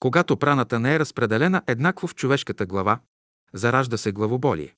[0.00, 3.00] Когато праната не е разпределена еднакво в човешката глава,
[3.52, 4.74] заражда се главоболие.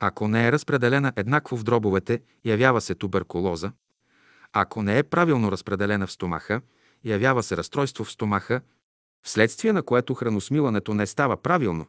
[0.00, 3.72] Ако не е разпределена еднакво в дробовете, явява се туберкулоза.
[4.52, 6.60] Ако не е правилно разпределена в стомаха,
[7.04, 8.60] явява се разстройство в стомаха,
[9.22, 11.86] вследствие на което храносмилането не става правилно.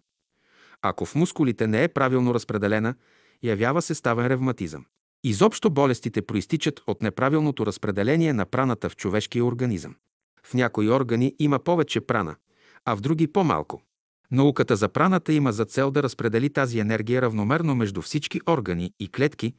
[0.81, 2.95] Ако в мускулите не е правилно разпределена,
[3.43, 4.85] явява се ставен ревматизъм.
[5.23, 9.95] Изобщо болестите проистичат от неправилното разпределение на праната в човешкия организъм.
[10.43, 12.35] В някои органи има повече прана,
[12.85, 13.81] а в други по-малко.
[14.31, 19.11] Науката за праната има за цел да разпредели тази енергия равномерно между всички органи и
[19.11, 19.53] клетки,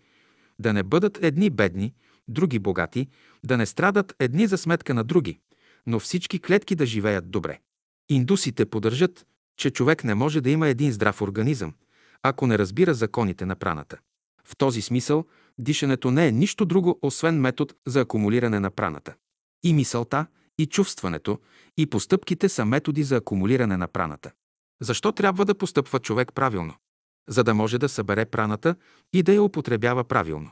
[0.59, 1.95] да не бъдат едни бедни,
[2.29, 3.09] други богати,
[3.45, 5.39] да не страдат едни за сметка на други,
[5.87, 7.59] но всички клетки да живеят добре.
[8.09, 11.75] Индусите поддържат, че човек не може да има един здрав организъм,
[12.23, 13.99] ако не разбира законите на праната.
[14.45, 15.25] В този смисъл,
[15.59, 19.15] дишането не е нищо друго, освен метод за акумулиране на праната.
[19.63, 20.27] И мисълта,
[20.59, 21.39] и чувстването,
[21.77, 24.31] и постъпките са методи за акумулиране на праната.
[24.83, 26.75] Защо трябва да постъпва човек правилно?
[27.29, 28.75] За да може да събере праната
[29.13, 30.51] и да я употребява правилно.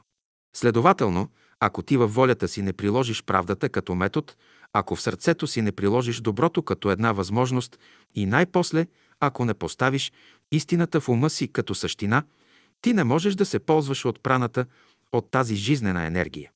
[0.57, 1.29] Следователно,
[1.61, 4.33] ако ти във волята си не приложиш правдата като метод,
[4.73, 7.79] ако в сърцето си не приложиш доброто като една възможност
[8.15, 8.87] и най-после,
[9.21, 10.13] ако не поставиш
[10.53, 12.23] истината в ума си като същина,
[12.81, 14.67] ти не можеш да се ползваш от праната,
[15.13, 16.51] от тази жизнена енергия.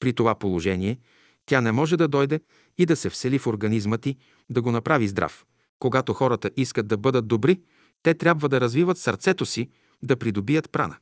[0.00, 0.98] При това положение
[1.46, 2.40] тя не може да дойде
[2.78, 4.16] и да се всели в организма ти,
[4.50, 5.44] да го направи здрав.
[5.78, 7.60] Когато хората искат да бъдат добри,
[8.02, 9.70] те трябва да развиват сърцето си,
[10.02, 10.96] да придобият прана.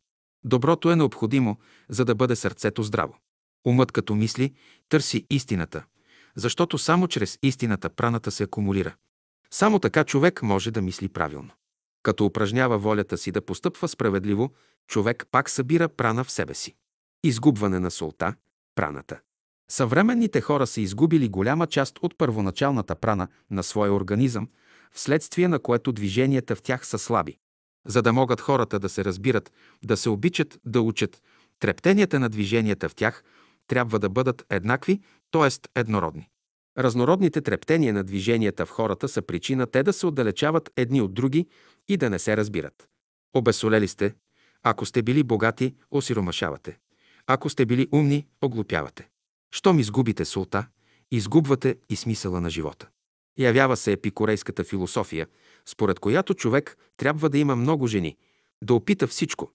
[0.45, 1.57] Доброто е необходимо,
[1.89, 3.19] за да бъде сърцето здраво.
[3.67, 4.55] Умът като мисли
[4.89, 5.85] търси истината,
[6.37, 8.95] защото само чрез истината праната се акумулира.
[9.51, 11.51] Само така човек може да мисли правилно.
[12.07, 14.51] Като упражнява волята си да постъпва справедливо,
[14.89, 16.75] човек пак събира прана в себе си.
[17.25, 18.35] Изгубване на солта,
[18.75, 19.21] праната.
[19.71, 24.49] Съвременните хора са изгубили голяма част от първоначалната прана на своя организъм,
[24.93, 27.39] вследствие на което движенията в тях са слаби.
[27.87, 29.53] За да могат хората да се разбират,
[29.85, 31.23] да се обичат, да учат,
[31.61, 33.25] трептенията на движенията в тях
[33.69, 35.81] трябва да бъдат еднакви, т.е.
[35.81, 36.29] еднородни.
[36.79, 41.47] Разнородните трептения на движенията в хората са причина те да се отдалечават едни от други
[41.89, 42.89] и да не се разбират.
[43.35, 44.15] Обесолели сте.
[44.63, 46.79] Ако сте били богати, осиромашавате.
[47.27, 49.09] Ако сте били умни, оглупявате.
[49.55, 50.67] Щом изгубите султа,
[51.11, 52.89] изгубвате и смисъла на живота.
[53.39, 55.27] Явява се епикорейската философия,
[55.67, 58.17] според която човек трябва да има много жени,
[58.65, 59.53] да опита всичко.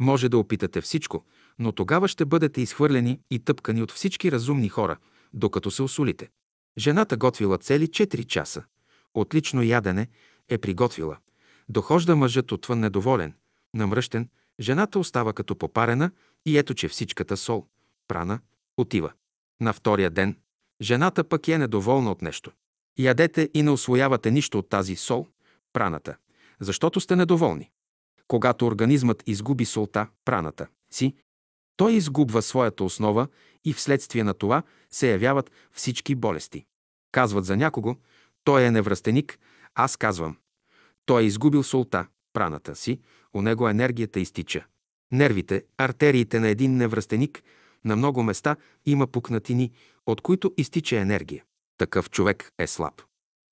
[0.00, 1.24] Може да опитате всичко,
[1.58, 4.96] но тогава ще бъдете изхвърлени и тъпкани от всички разумни хора,
[5.32, 6.30] докато се осолите.
[6.78, 8.64] Жената готвила цели 4 часа.
[9.14, 10.08] Отлично ядене
[10.48, 11.16] е приготвила.
[11.68, 13.34] Дохожда мъжът отвън недоволен,
[13.74, 14.28] намръщен,
[14.60, 16.10] жената остава като попарена
[16.46, 17.66] и ето, че всичката сол,
[18.08, 18.40] прана,
[18.76, 19.12] отива.
[19.60, 20.36] На втория ден
[20.80, 22.52] жената пък е недоволна от нещо.
[22.98, 25.26] Ядете и не освоявате нищо от тази сол,
[25.72, 26.16] праната,
[26.60, 27.70] защото сте недоволни.
[28.28, 31.14] Когато организмът изгуби солта, праната си,
[31.76, 33.28] той изгубва своята основа
[33.64, 36.64] и вследствие на това се явяват всички болести.
[37.12, 37.96] Казват за някого,
[38.44, 39.38] той е невръстеник,
[39.74, 40.36] аз казвам,
[41.06, 43.00] той е изгубил солта, праната си,
[43.34, 44.64] у него енергията изтича.
[45.12, 47.42] Нервите, артериите на един невръстеник
[47.84, 48.56] на много места
[48.86, 49.72] има пукнатини,
[50.06, 51.44] от които изтича енергия.
[51.78, 53.02] Такъв човек е слаб.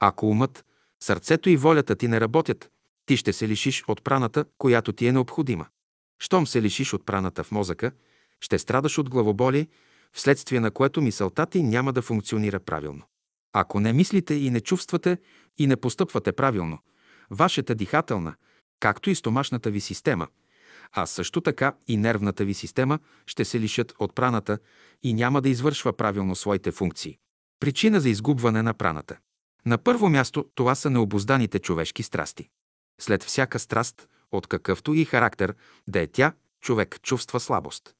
[0.00, 0.64] Ако умът,
[1.02, 2.70] сърцето и волята ти не работят,
[3.06, 5.66] ти ще се лишиш от праната, която ти е необходима.
[6.18, 7.92] Щом се лишиш от праната в мозъка,
[8.42, 9.68] ще страдаш от главоболие,
[10.12, 13.02] вследствие на което мисълта ти няма да функционира правилно.
[13.52, 15.18] Ако не мислите и не чувствате
[15.58, 16.78] и не постъпвате правилно,
[17.30, 18.34] вашата дихателна,
[18.80, 20.28] както и стомашната ви система,
[20.92, 24.58] а също така и нервната ви система ще се лишат от праната
[25.02, 27.18] и няма да извършва правилно своите функции.
[27.60, 29.16] Причина за изгубване на праната.
[29.66, 32.48] На първо място това са необозданите човешки страсти.
[33.00, 35.54] След всяка страст, от какъвто и характер
[35.88, 37.94] да е тя, човек чувства слабост.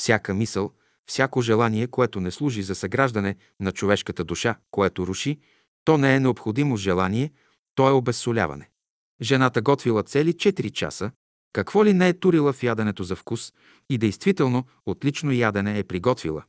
[0.00, 0.72] Всяка мисъл,
[1.06, 5.38] всяко желание, което не служи за съграждане на човешката душа, което руши,
[5.84, 7.32] то не е необходимо желание,
[7.74, 8.70] то е обезсоляване.
[9.22, 11.10] Жената готвила цели 4 часа,
[11.52, 13.52] какво ли не е турила в яденето за вкус
[13.90, 16.44] и действително отлично ядене е приготвила.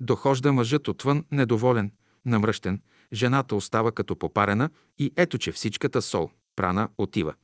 [0.00, 1.92] Дохожда мъжът отвън недоволен,
[2.26, 7.34] намръщен, жената остава като попарена и ето, че всичката сол, прана, отива.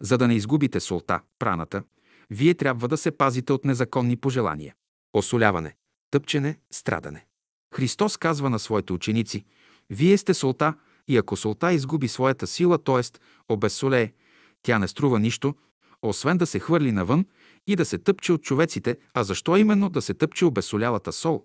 [0.00, 1.82] За да не изгубите солта, праната,
[2.30, 4.74] вие трябва да се пазите от незаконни пожелания.
[5.14, 5.74] Осоляване,
[6.10, 7.26] тъпчене, страдане.
[7.74, 9.44] Христос казва на своите ученици,
[9.90, 10.74] вие сте солта
[11.08, 13.18] и ако солта изгуби своята сила, т.е.
[13.48, 14.12] обезсолее,
[14.62, 15.54] тя не струва нищо,
[16.02, 17.26] освен да се хвърли навън
[17.66, 21.44] и да се тъпче от човеците, а защо именно да се тъпче обесолялата сол?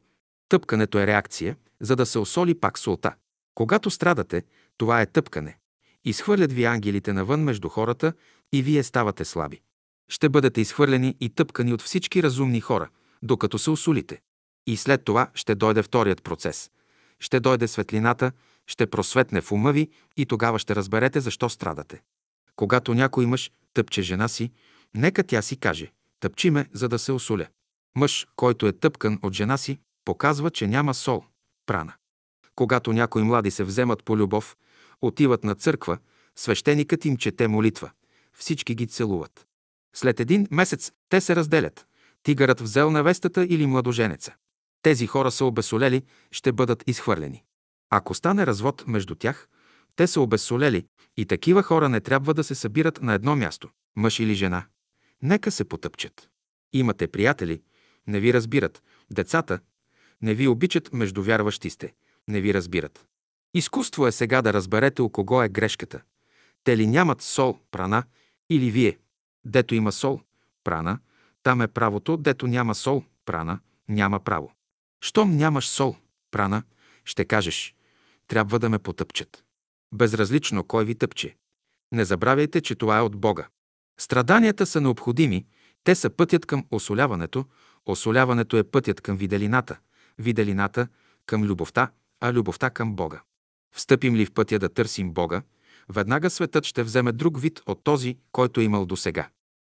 [0.50, 3.16] Тъпкането е реакция, за да се осоли пак солта.
[3.56, 4.44] Когато страдате,
[4.78, 5.58] това е тъпкане.
[6.06, 8.14] Изхвърлят ви ангелите навън между хората
[8.54, 9.62] и вие ставате слаби.
[10.10, 12.90] Ще бъдете изхвърлени и тъпкани от всички разумни хора,
[13.24, 14.22] докато се осолите.
[14.68, 16.72] И след това ще дойде вторият процес.
[17.20, 18.32] Ще дойде светлината,
[18.68, 22.02] ще просветне в ума ви и тогава ще разберете защо страдате.
[22.56, 24.52] Когато някой мъж тъпче жена си,
[24.96, 27.48] нека тя си каже «Тъпчи ме, за да се осоля».
[27.96, 31.24] Мъж, който е тъпкан от жена си, показва, че няма сол,
[31.66, 31.94] прана.
[32.56, 34.58] Когато някои млади се вземат по любов,
[35.02, 35.98] отиват на църква,
[36.36, 37.92] свещеникът им чете молитва.
[38.34, 39.48] Всички ги целуват.
[39.96, 41.86] След един месец те се разделят.
[42.26, 44.36] Тигърът взел невестата или младоженеца.
[44.82, 47.44] Тези хора са обесолели, ще бъдат изхвърлени.
[47.90, 49.48] Ако стане развод между тях,
[49.96, 50.86] те са обезсолели
[51.18, 54.66] и такива хора не трябва да се събират на едно място, мъж или жена.
[55.22, 56.30] Нека се потъпчат.
[56.74, 57.62] Имате приятели,
[58.08, 58.84] не ви разбират.
[59.12, 59.60] Децата
[60.22, 61.94] не ви обичат, между вярващи сте,
[62.28, 63.06] не ви разбират.
[63.54, 66.02] Изкуство е сега да разберете у кого е грешката.
[66.64, 68.04] Те ли нямат сол, прана
[68.50, 69.00] или вие?
[69.46, 70.22] Дето има сол,
[70.64, 71.00] прана,
[71.46, 74.52] там е правото, дето няма сол, прана, няма право.
[75.02, 75.96] Щом нямаш сол,
[76.32, 76.64] прана,
[77.04, 77.76] ще кажеш,
[78.28, 79.44] трябва да ме потъпчат.
[79.94, 81.36] Безразлично кой ви тъпче.
[81.92, 83.48] Не забравяйте, че това е от Бога.
[84.00, 85.46] Страданията са необходими,
[85.84, 87.46] те са пътят към осоляването,
[87.86, 89.78] осоляването е пътят към виделината,
[90.18, 90.88] виделината
[91.26, 93.22] към любовта, а любовта към Бога.
[93.76, 95.42] Встъпим ли в пътя да търсим Бога,
[95.90, 99.30] веднага светът ще вземе друг вид от този, който е имал досега.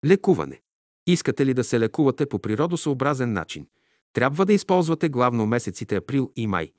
[0.06, 0.60] Лекуване.
[1.06, 3.66] Искате ли да се лекувате по природосъобразен начин?
[4.12, 6.72] Трябва да използвате главно месеците април и май,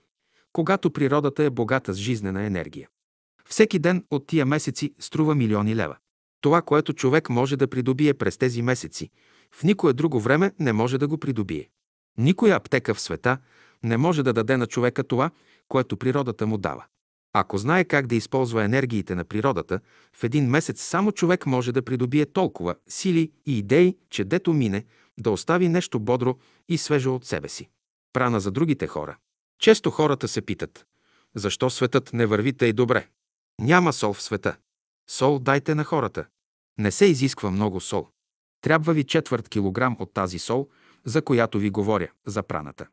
[0.53, 2.89] когато природата е богата с жизнена енергия.
[3.45, 5.97] Всеки ден от тия месеци струва милиони лева.
[6.41, 9.09] Това, което човек може да придобие през тези месеци,
[9.51, 11.69] в никое друго време не може да го придобие.
[12.17, 13.37] Никоя аптека в света
[13.83, 15.31] не може да даде на човека това,
[15.67, 16.85] което природата му дава.
[17.33, 19.79] Ако знае как да използва енергиите на природата,
[20.15, 24.85] в един месец само човек може да придобие толкова сили и идеи, че дето мине,
[25.17, 26.37] да остави нещо бодро
[26.69, 27.69] и свежо от себе си.
[28.13, 29.17] Прана за другите хора.
[29.59, 30.85] Често хората се питат,
[31.35, 33.07] защо светът не върви тъй добре?
[33.61, 34.57] Няма сол в света.
[35.09, 36.25] Сол дайте на хората.
[36.77, 38.07] Не се изисква много сол.
[38.61, 40.69] Трябва ви четвърт килограм от тази сол,
[41.05, 42.87] за която ви говоря, за праната.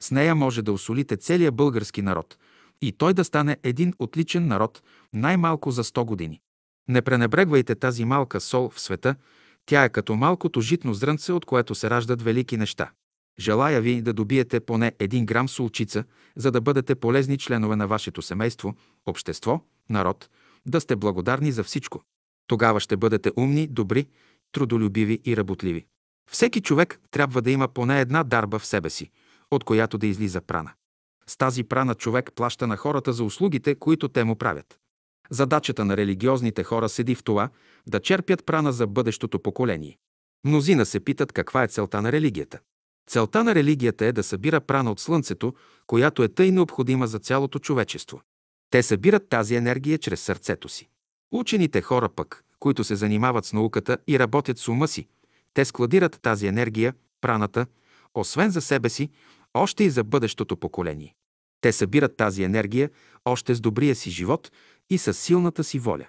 [0.00, 2.38] С нея може да осолите целия български народ
[2.82, 6.40] и той да стане един отличен народ най-малко за 100 години.
[6.88, 9.14] Не пренебрегвайте тази малка сол в света,
[9.66, 12.90] тя е като малкото житно зрънце, от което се раждат велики неща.
[13.40, 16.04] Желая ви да добиете поне един грам солчица,
[16.36, 18.74] за да бъдете полезни членове на вашето семейство,
[19.06, 19.60] общество,
[19.90, 20.28] народ,
[20.66, 22.02] да сте благодарни за всичко.
[22.46, 24.06] Тогава ще бъдете умни, добри,
[24.52, 25.86] трудолюбиви и работливи.
[26.30, 29.10] Всеки човек трябва да има поне една дарба в себе си,
[29.50, 30.72] от която да излиза прана.
[31.28, 34.78] С тази прана човек плаща на хората за услугите, които те му правят.
[35.30, 37.48] Задачата на религиозните хора седи в това
[37.86, 39.98] да черпят прана за бъдещото поколение.
[40.44, 42.58] Мнозина се питат каква е целта на религията.
[43.10, 45.54] Целта на религията е да събира прана от Слънцето,
[45.86, 48.20] която е тъй необходима за цялото човечество.
[48.70, 50.88] Те събират тази енергия чрез сърцето си.
[51.32, 55.06] Учените хора пък, които се занимават с науката и работят с ума си,
[55.54, 57.66] те складират тази енергия, праната,
[58.14, 59.10] освен за себе си,
[59.54, 61.14] още и за бъдещото поколение.
[61.60, 62.90] Те събират тази енергия
[63.24, 64.52] още с добрия си живот
[64.90, 66.06] и с силната си воля.